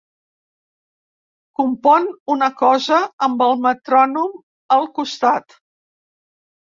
[1.59, 4.31] Compon una cosa amb el metrònom
[4.79, 5.55] al costat.